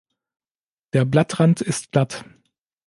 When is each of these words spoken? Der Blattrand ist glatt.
Der 0.93 1.05
Blattrand 1.05 1.61
ist 1.61 1.91
glatt. 1.91 2.25